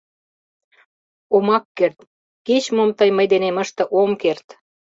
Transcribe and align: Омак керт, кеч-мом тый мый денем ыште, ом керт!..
Омак 1.35 1.65
керт, 1.77 1.97
кеч-мом 2.47 2.89
тый 2.97 3.09
мый 3.17 3.27
денем 3.31 3.57
ыште, 3.63 3.83
ом 4.01 4.11
керт!.. 4.21 4.47